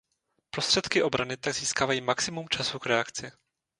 Prostředky 0.49 1.03
obrany 1.03 1.37
tak 1.37 1.55
získávají 1.55 2.01
maximum 2.01 2.49
času 2.49 2.79
k 2.79 2.85
reakci. 2.85 3.31